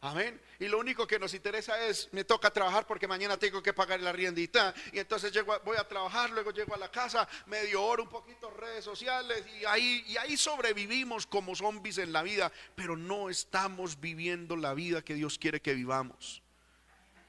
[0.04, 0.38] Amén.
[0.60, 4.02] Y lo único que nos interesa es, me toca trabajar porque mañana tengo que pagar
[4.02, 4.74] la riendita.
[4.92, 8.50] Y entonces llego voy a trabajar, luego llego a la casa, medio hora, un poquito
[8.52, 9.46] redes sociales.
[9.62, 12.52] Y ahí, y ahí sobrevivimos como zombies en la vida.
[12.76, 16.42] Pero no estamos viviendo la vida que Dios quiere que vivamos.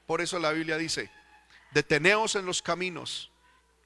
[0.05, 1.09] Por eso la Biblia dice,
[1.71, 3.31] deteneos en los caminos,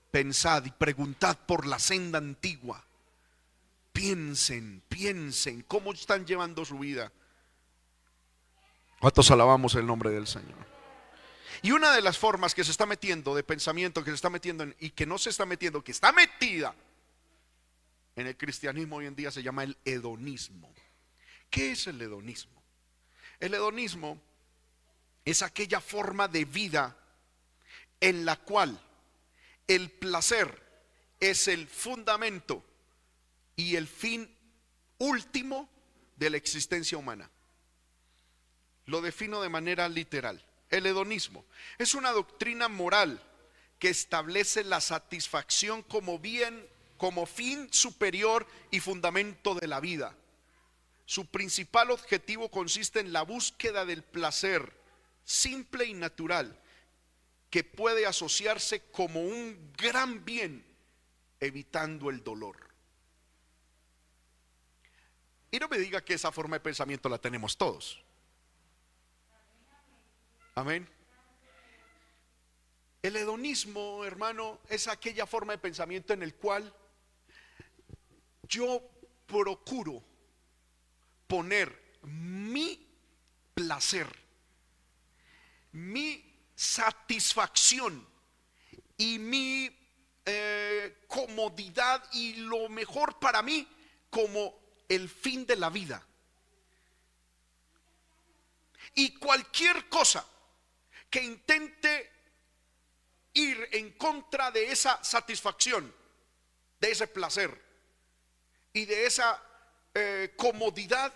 [0.09, 2.83] pensad y preguntad por la senda antigua.
[3.93, 7.11] Piensen, piensen cómo están llevando su vida
[8.99, 10.67] ¿Cuántos alabamos el nombre del Señor?
[11.61, 14.65] Y una de las formas que se está metiendo de pensamiento, que se está metiendo
[14.79, 16.73] y que no se está metiendo, que está metida
[18.15, 20.73] en el cristianismo hoy en día se llama el hedonismo.
[21.49, 22.61] ¿Qué es el hedonismo?
[23.39, 24.21] El hedonismo
[25.23, 26.97] es aquella forma de vida
[28.01, 28.79] en la cual
[29.67, 30.61] el placer
[31.19, 32.63] es el fundamento
[33.55, 34.29] y el fin
[34.97, 35.69] último
[36.17, 37.29] de la existencia humana.
[38.89, 40.43] Lo defino de manera literal.
[40.71, 41.45] El hedonismo
[41.77, 43.21] es una doctrina moral
[43.77, 50.15] que establece la satisfacción como bien, como fin superior y fundamento de la vida.
[51.05, 54.73] Su principal objetivo consiste en la búsqueda del placer
[55.23, 56.59] simple y natural
[57.51, 60.65] que puede asociarse como un gran bien
[61.39, 62.57] evitando el dolor.
[65.51, 68.03] Y no me diga que esa forma de pensamiento la tenemos todos.
[70.59, 70.85] Amén.
[73.01, 76.75] El hedonismo, hermano, es aquella forma de pensamiento en el cual
[78.43, 78.81] yo
[79.25, 80.03] procuro
[81.27, 82.85] poner mi
[83.53, 84.13] placer,
[85.71, 88.05] mi satisfacción
[88.97, 89.73] y mi
[90.25, 93.65] eh, comodidad y lo mejor para mí
[94.09, 96.05] como el fin de la vida.
[98.95, 100.25] Y cualquier cosa
[101.09, 102.11] que intente
[103.33, 105.93] ir en contra de esa satisfacción,
[106.79, 107.61] de ese placer
[108.73, 109.41] y de esa
[109.93, 111.13] eh, comodidad,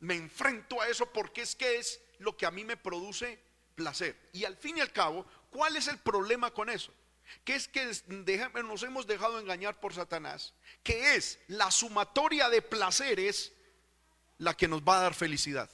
[0.00, 3.38] me enfrento a eso porque es que es lo que a mí me produce
[3.74, 4.16] placer.
[4.32, 6.92] Y al fin y al cabo, ¿cuál es el problema con eso?
[7.44, 7.86] Que es que
[8.64, 13.52] nos hemos dejado engañar por Satanás, que es la sumatoria de placeres
[14.38, 15.70] la que nos va a dar felicidad.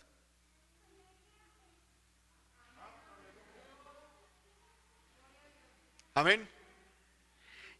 [6.16, 6.48] Amén.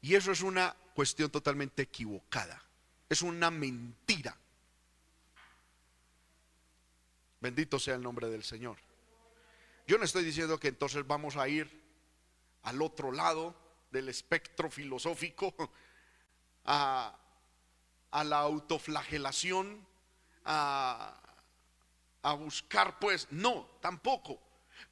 [0.02, 2.62] Y eso es una cuestión totalmente equivocada.
[3.08, 4.36] Es una mentira.
[7.40, 8.76] Bendito sea el nombre del Señor.
[9.86, 11.82] Yo no estoy diciendo que entonces vamos a ir
[12.64, 13.56] al otro lado
[13.90, 15.54] del espectro filosófico,
[16.66, 17.18] a,
[18.10, 19.86] a la autoflagelación,
[20.44, 21.18] a,
[22.20, 24.45] a buscar pues, no, tampoco.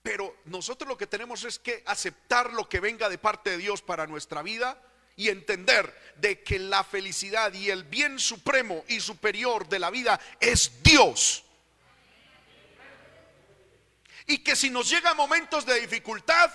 [0.05, 3.81] Pero nosotros lo que tenemos es que aceptar lo que venga de parte de Dios
[3.81, 4.79] para nuestra vida
[5.17, 10.21] y entender de que la felicidad y el bien supremo y superior de la vida
[10.41, 11.43] es Dios.
[14.27, 16.53] Y que si nos llegan momentos de dificultad,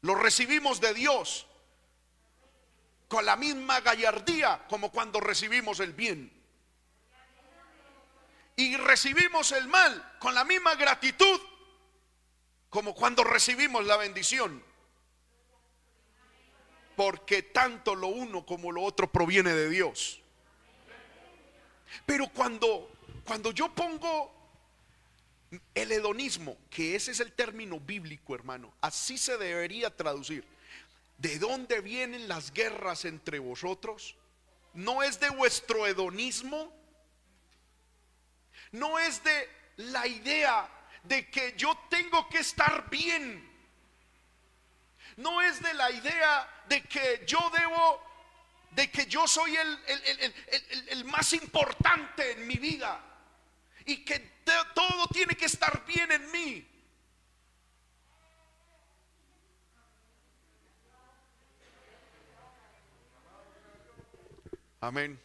[0.00, 1.46] lo recibimos de Dios
[3.08, 6.32] con la misma gallardía como cuando recibimos el bien.
[8.56, 11.38] Y recibimos el mal con la misma gratitud
[12.74, 14.60] como cuando recibimos la bendición.
[16.96, 20.20] Porque tanto lo uno como lo otro proviene de Dios.
[22.04, 22.90] Pero cuando,
[23.24, 24.34] cuando yo pongo
[25.72, 30.44] el hedonismo, que ese es el término bíblico, hermano, así se debería traducir.
[31.18, 34.16] ¿De dónde vienen las guerras entre vosotros?
[34.72, 36.74] ¿No es de vuestro hedonismo?
[38.72, 40.68] ¿No es de la idea
[41.04, 43.50] de que yo tengo que estar bien.
[45.16, 48.02] No es de la idea de que yo debo,
[48.72, 49.78] de que yo soy el,
[50.88, 53.00] el, más importante en mi vida
[53.84, 54.18] y que
[54.74, 56.68] todo tiene que estar bien en mí.
[64.80, 65.20] Amén.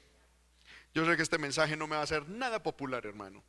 [0.94, 3.44] Yo sé que este mensaje no me va a hacer nada popular, hermano.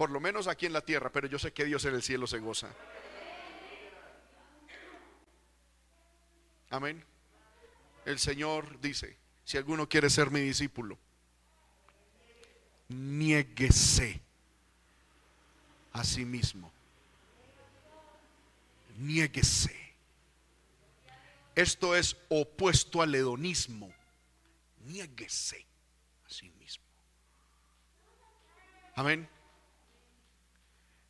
[0.00, 2.26] Por lo menos aquí en la tierra, pero yo sé que Dios en el cielo
[2.26, 2.74] se goza.
[6.70, 7.04] Amén.
[8.06, 10.96] El Señor dice, si alguno quiere ser mi discípulo,
[12.88, 14.22] niéguese
[15.92, 16.72] a sí mismo.
[18.96, 19.76] Niéguese.
[21.54, 23.92] Esto es opuesto al hedonismo.
[24.86, 25.66] Niéguese
[26.24, 26.86] a sí mismo.
[28.94, 29.28] Amén.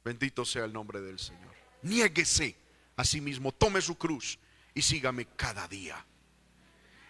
[0.04, 1.54] Bendito sea el nombre del Señor.
[1.82, 2.56] Niéguese
[2.96, 4.38] a sí mismo, tome su cruz
[4.74, 6.04] y sígame cada día.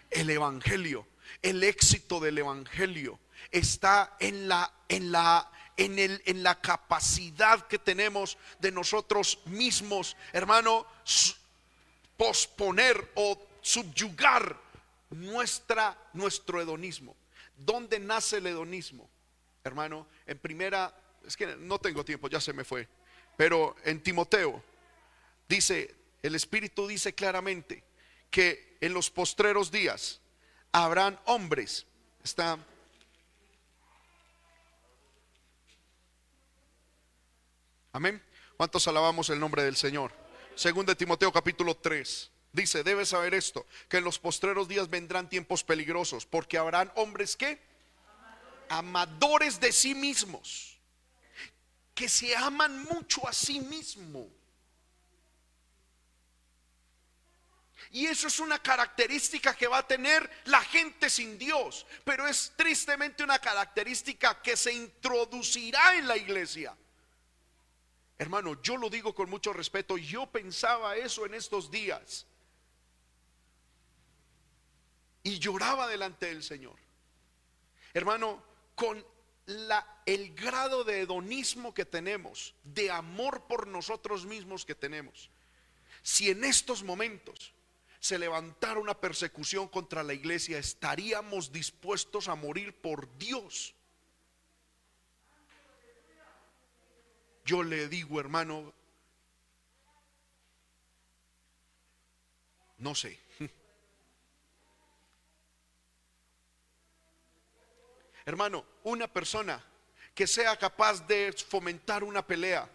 [0.09, 1.07] El evangelio,
[1.41, 3.19] el éxito del evangelio
[3.51, 10.17] está en la en la en el en la capacidad que tenemos de nosotros mismos,
[10.33, 10.85] hermano,
[12.17, 14.59] posponer o subyugar
[15.09, 17.15] nuestra nuestro hedonismo.
[17.55, 19.09] ¿Dónde nace el hedonismo?
[19.63, 20.93] Hermano, en primera
[21.25, 22.87] es que no tengo tiempo, ya se me fue.
[23.37, 24.63] Pero en Timoteo
[25.47, 27.83] dice, el Espíritu dice claramente
[28.29, 30.21] que en los postreros días
[30.71, 31.85] habrán hombres.
[32.23, 32.57] Está.
[37.93, 38.21] Amén.
[38.57, 40.11] ¿Cuántos alabamos el nombre del Señor?
[40.55, 42.31] Según de Timoteo capítulo 3.
[42.53, 47.37] Dice, debes saber esto, que en los postreros días vendrán tiempos peligrosos, porque habrán hombres
[47.37, 47.61] que
[48.67, 50.70] amadores de sí mismos
[52.01, 54.27] que se aman mucho a sí mismo.
[57.91, 62.53] Y eso es una característica que va a tener la gente sin Dios, pero es
[62.55, 66.75] tristemente una característica que se introducirá en la iglesia.
[68.17, 72.25] Hermano, yo lo digo con mucho respeto, yo pensaba eso en estos días.
[75.21, 76.79] Y lloraba delante del Señor.
[77.93, 78.43] Hermano,
[78.73, 79.05] con
[80.05, 85.29] el grado de hedonismo que tenemos, de amor por nosotros mismos que tenemos,
[86.01, 87.53] si en estos momentos
[87.99, 93.75] se levantara una persecución contra la iglesia, estaríamos dispuestos a morir por Dios.
[97.45, 98.73] Yo le digo, hermano,
[102.79, 103.19] no sé.
[108.25, 109.63] Hermano, una persona
[110.13, 112.69] que sea capaz de fomentar una pelea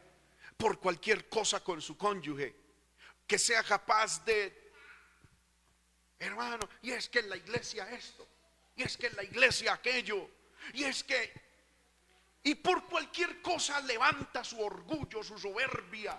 [0.56, 2.54] por cualquier cosa con su cónyuge,
[3.26, 4.72] que sea capaz de,
[6.18, 8.26] hermano, y es que en la iglesia esto,
[8.74, 10.30] y es que en la iglesia aquello,
[10.72, 11.32] y es que,
[12.42, 16.18] y por cualquier cosa levanta su orgullo, su soberbia,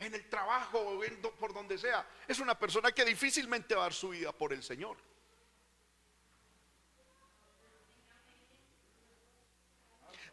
[0.00, 3.92] en el trabajo o por donde sea, es una persona que difícilmente va a dar
[3.92, 4.96] su vida por el Señor.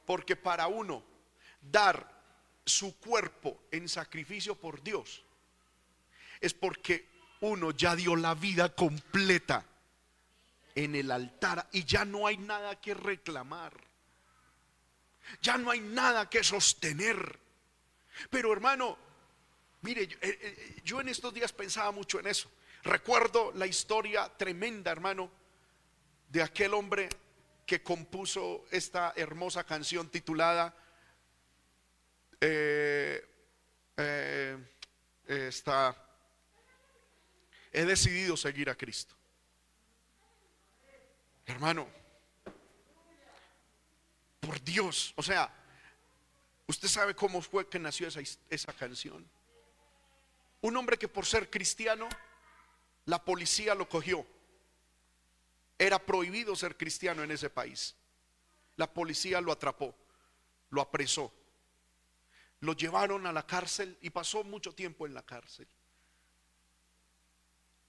[0.08, 1.04] Porque para uno
[1.62, 2.10] dar
[2.66, 5.22] su cuerpo en sacrificio por Dios
[6.40, 7.10] es porque
[7.42, 9.66] uno ya dio la vida completa
[10.76, 13.74] en el altar y ya no hay nada que reclamar.
[15.42, 17.38] Ya no hay nada que sostener.
[18.30, 18.98] Pero hermano,
[19.82, 22.50] mire, yo, eh, eh, yo en estos días pensaba mucho en eso.
[22.84, 25.30] Recuerdo la historia tremenda, hermano,
[26.30, 27.10] de aquel hombre
[27.68, 30.74] que compuso esta hermosa canción titulada
[32.40, 33.28] eh,
[33.98, 34.58] eh,
[37.74, 39.14] He decidido seguir a Cristo.
[41.46, 41.88] Hermano,
[44.40, 45.54] por Dios, o sea,
[46.68, 49.30] usted sabe cómo fue que nació esa, esa canción.
[50.62, 52.08] Un hombre que por ser cristiano,
[53.06, 54.26] la policía lo cogió
[55.78, 57.96] era prohibido ser cristiano en ese país.
[58.76, 59.96] La policía lo atrapó,
[60.70, 61.32] lo apresó,
[62.62, 65.68] lo llevaron a la cárcel y pasó mucho tiempo en la cárcel.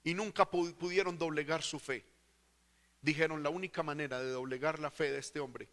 [0.04, 2.04] Y nunca pudieron doblegar su fe.
[3.00, 5.68] Dijeron, la única manera de doblegar la fe de este hombre,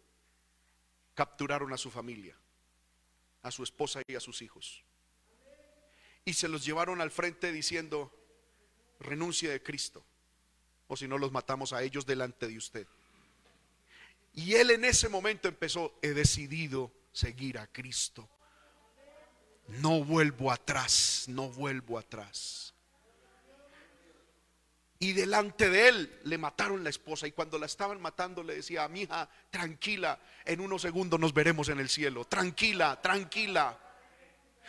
[1.14, 2.36] capturaron a su familia,
[3.42, 4.84] a su esposa y a sus hijos.
[6.24, 8.12] Y se los llevaron al frente diciendo,
[9.00, 10.04] renuncia de Cristo
[10.88, 12.86] o si no los matamos a ellos delante de usted.
[14.34, 18.28] Y él en ese momento empezó, he decidido seguir a Cristo.
[19.68, 22.74] No vuelvo atrás, no vuelvo atrás.
[24.98, 28.84] Y delante de él le mataron la esposa y cuando la estaban matando le decía
[28.84, 33.78] a mi hija, tranquila, en unos segundos nos veremos en el cielo, tranquila, tranquila.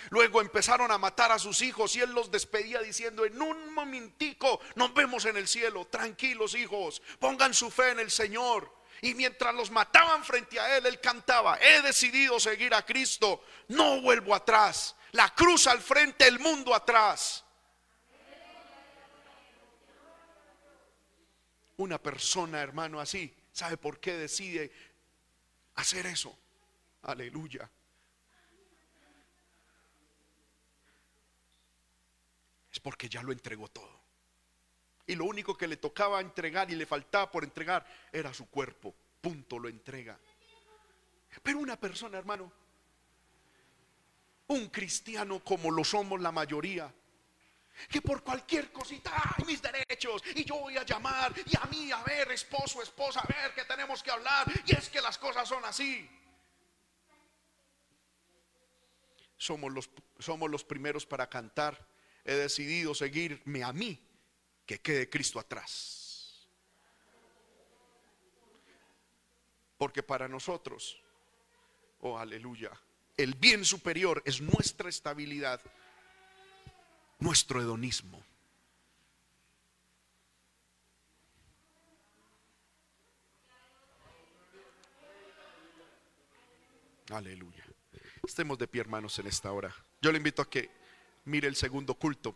[0.09, 4.59] Luego empezaron a matar a sus hijos y él los despedía diciendo, en un momentico
[4.75, 5.85] nos vemos en el cielo.
[5.85, 8.75] Tranquilos hijos, pongan su fe en el Señor.
[9.01, 14.01] Y mientras los mataban frente a él, él cantaba, he decidido seguir a Cristo, no
[14.01, 14.95] vuelvo atrás.
[15.11, 17.43] La cruz al frente, el mundo atrás.
[21.77, 24.71] Una persona, hermano, así, ¿sabe por qué decide
[25.75, 26.35] hacer eso?
[27.03, 27.69] Aleluya.
[32.77, 33.99] Es porque ya lo entregó todo.
[35.07, 38.93] Y lo único que le tocaba entregar y le faltaba por entregar era su cuerpo.
[39.19, 40.15] Punto, lo entrega.
[41.41, 42.51] Pero una persona, hermano,
[44.45, 46.93] un cristiano como lo somos la mayoría,
[47.89, 51.91] que por cualquier cosita, ay, mis derechos, y yo voy a llamar, y a mí,
[51.91, 55.49] a ver, esposo, esposa, a ver, que tenemos que hablar, y es que las cosas
[55.49, 56.07] son así.
[59.35, 61.96] Somos los, somos los primeros para cantar.
[62.27, 63.97] He decidido seguirme a mí,
[64.65, 66.45] que quede Cristo atrás.
[69.77, 71.01] Porque para nosotros,
[72.01, 72.71] oh aleluya,
[73.15, 75.61] el bien superior es nuestra estabilidad
[77.19, 78.21] nuestro hedonismo.
[87.09, 87.65] Aleluya.
[88.21, 89.73] Estemos de pie, hermanos, en esta hora.
[90.01, 90.76] Yo le invito a que
[91.27, 92.35] mire el segundo culto.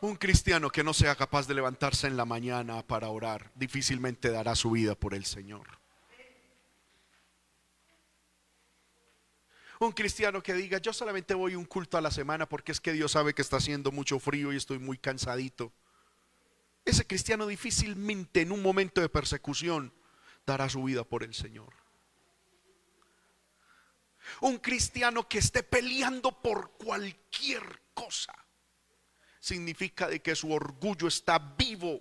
[0.00, 4.54] Un cristiano que no sea capaz de levantarse en la mañana para orar, difícilmente dará
[4.54, 5.66] su vida por el Señor.
[9.80, 12.92] Un cristiano que diga, yo solamente voy un culto a la semana porque es que
[12.92, 15.72] Dios sabe que está haciendo mucho frío y estoy muy cansadito.
[16.84, 19.92] Ese cristiano difícilmente en un momento de persecución
[20.48, 21.74] dará su vida por el Señor.
[24.40, 28.34] Un cristiano que esté peleando por cualquier cosa
[29.40, 32.00] significa de que su orgullo está vivo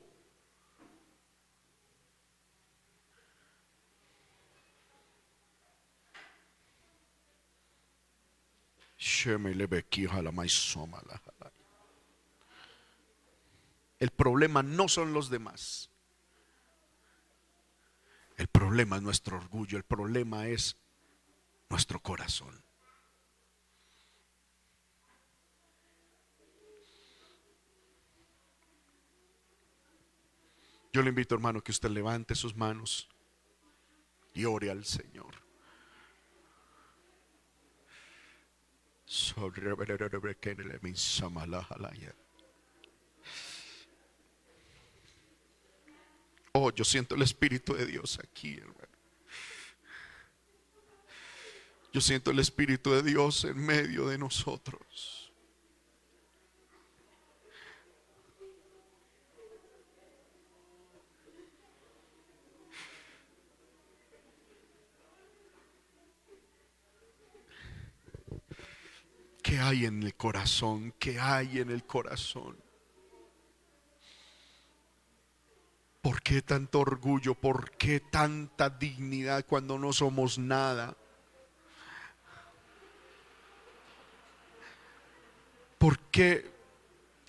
[13.99, 15.89] El problema no son los demás.
[18.37, 20.77] El problema es nuestro orgullo, el problema es
[21.69, 22.63] nuestro corazón.
[30.93, 33.09] Yo le invito, hermano, que usted levante sus manos
[34.33, 35.33] y ore al Señor.
[46.59, 48.87] Oh, yo siento el Espíritu de Dios aquí, hermano.
[51.93, 55.31] Yo siento el Espíritu de Dios en medio de nosotros.
[69.43, 70.91] ¿Qué hay en el corazón?
[70.97, 72.66] ¿Qué hay en el corazón?
[76.07, 77.35] ¿Por qué tanto orgullo?
[77.35, 80.95] ¿Por qué tanta dignidad cuando no somos nada?
[85.77, 86.49] ¿Por qué?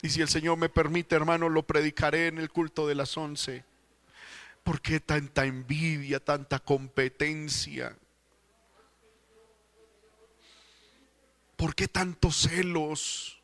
[0.00, 3.64] Y si el Señor me permite, hermano, lo predicaré en el culto de las once.
[4.62, 7.98] ¿Por qué tanta envidia, tanta competencia?
[11.56, 13.37] ¿Por qué tantos celos?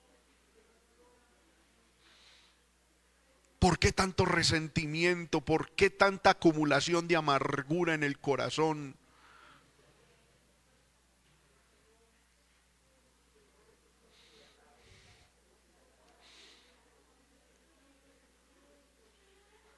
[3.65, 5.41] ¿Por qué tanto resentimiento?
[5.41, 8.95] ¿Por qué tanta acumulación de amargura en el corazón?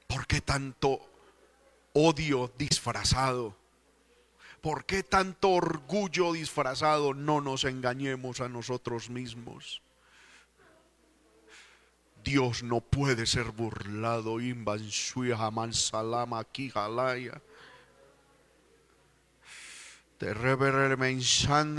[0.08, 1.08] ¿Por qué tanto
[1.92, 3.56] odio disfrazado?
[4.62, 7.14] ¿Por qué tanto orgullo disfrazado?
[7.14, 9.80] No nos engañemos a nosotros mismos.
[12.26, 14.38] Dios no puede ser burlado.
[20.18, 20.96] Te reverere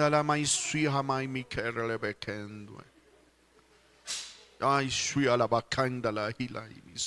[0.09, 2.83] la maisuya mai mi kerele bekendwe.
[4.61, 6.97] Ay, suya la bacanda la hila y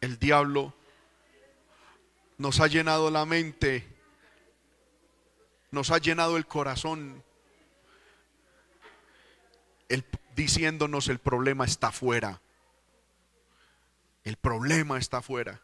[0.00, 0.72] el diablo
[2.38, 3.91] nos ha llenado la mente,
[5.72, 7.24] nos ha llenado el corazón
[9.88, 10.04] el,
[10.36, 12.40] diciéndonos el problema está afuera.
[14.22, 15.60] El problema está afuera.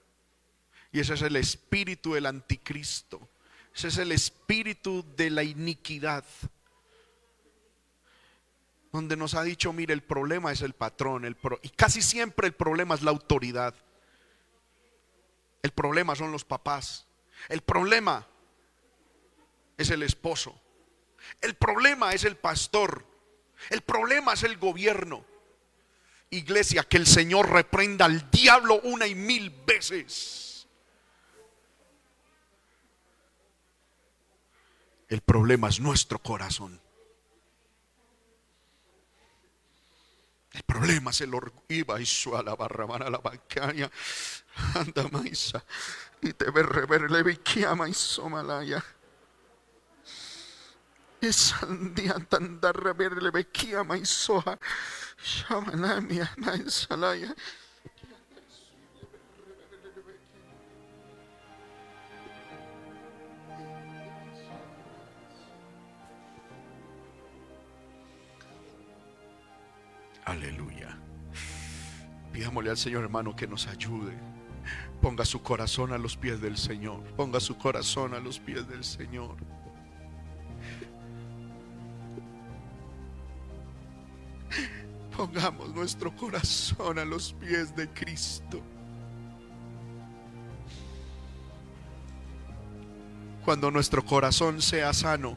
[0.90, 3.28] Y ese es el espíritu del anticristo.
[3.74, 6.24] Ese es el espíritu de la iniquidad.
[8.90, 11.26] Donde nos ha dicho, mire, el problema es el patrón.
[11.26, 13.74] El y casi siempre el problema es la autoridad.
[15.62, 17.06] El problema son los papás.
[17.50, 18.26] El problema
[19.78, 20.60] es el esposo.
[21.40, 23.06] El problema es el pastor.
[23.70, 25.24] El problema es el gobierno.
[26.30, 30.66] Iglesia, que el Señor reprenda al diablo una y mil veces.
[35.08, 36.78] El problema es nuestro corazón.
[40.52, 41.62] El problema es el orgullo.
[41.68, 41.84] Y
[42.34, 43.90] a la barra, a la bancaña.
[44.74, 45.64] Anda, maisa.
[46.20, 47.22] Y te ver, rever, le
[51.20, 51.32] y somalaya.
[51.32, 54.58] Y sandia tanda rever, le bequia, maisoa.
[55.22, 57.34] Shamanamia, naisalaya.
[70.24, 70.98] Aleluya.
[72.32, 74.12] Pidámosle al Señor hermano que nos ayude.
[75.00, 77.02] Ponga su corazón a los pies del Señor.
[77.16, 79.36] Ponga su corazón a los pies del Señor.
[85.18, 88.62] Pongamos nuestro corazón a los pies de Cristo.
[93.44, 95.36] Cuando nuestro corazón sea sano,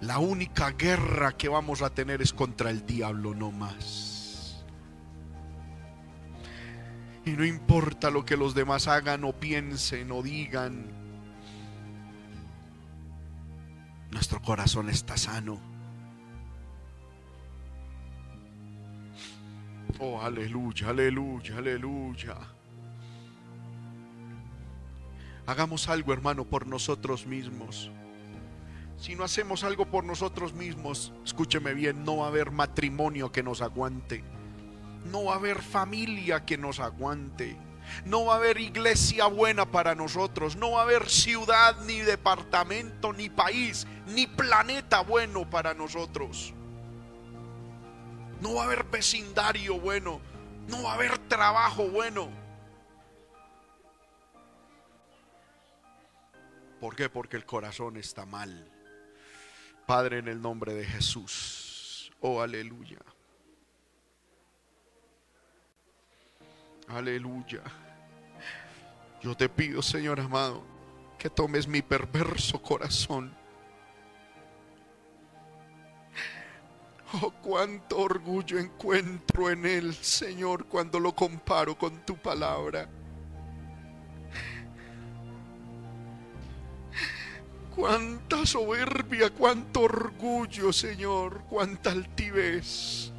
[0.00, 4.64] la única guerra que vamos a tener es contra el diablo, no más.
[7.24, 10.86] Y no importa lo que los demás hagan o piensen o digan,
[14.12, 15.71] nuestro corazón está sano.
[20.04, 22.36] Oh, aleluya, aleluya, aleluya.
[25.46, 27.88] Hagamos algo, hermano, por nosotros mismos.
[28.98, 33.44] Si no hacemos algo por nosotros mismos, escúcheme bien, no va a haber matrimonio que
[33.44, 34.24] nos aguante.
[35.04, 37.56] No va a haber familia que nos aguante.
[38.04, 40.56] No va a haber iglesia buena para nosotros.
[40.56, 46.54] No va a haber ciudad, ni departamento, ni país, ni planeta bueno para nosotros.
[48.42, 50.20] No va a haber vecindario bueno.
[50.66, 52.28] No va a haber trabajo bueno.
[56.80, 57.08] ¿Por qué?
[57.08, 58.68] Porque el corazón está mal.
[59.86, 62.10] Padre, en el nombre de Jesús.
[62.20, 62.98] Oh, aleluya.
[66.88, 67.62] Aleluya.
[69.22, 70.64] Yo te pido, Señor amado,
[71.16, 73.41] que tomes mi perverso corazón.
[77.14, 82.88] Oh, cuánto orgullo encuentro en él, Señor, cuando lo comparo con tu palabra.
[87.76, 93.12] Cuánta soberbia, cuánto orgullo, Señor, cuánta altivez.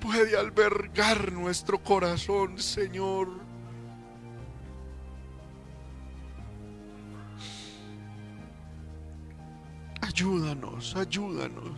[0.00, 3.45] Puede albergar nuestro corazón, Señor.
[10.16, 11.76] Ayúdanos, ayúdanos.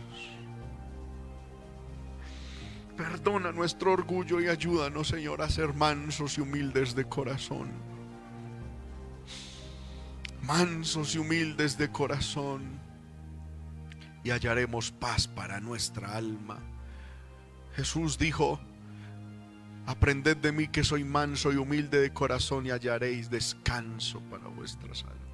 [2.95, 7.67] Perdona nuestro orgullo y ayúdanos, Señor, a ser mansos y humildes de corazón.
[10.41, 12.79] Mansos y humildes de corazón.
[14.23, 16.59] Y hallaremos paz para nuestra alma.
[17.75, 18.57] Jesús dijo,
[19.85, 25.03] aprended de mí que soy manso y humilde de corazón y hallaréis descanso para vuestras
[25.03, 25.28] almas.